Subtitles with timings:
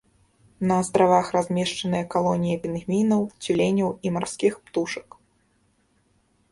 [0.69, 5.07] На астравах размешчаныя калоніі пінгвінаў, цюленяў і марскіх птушак.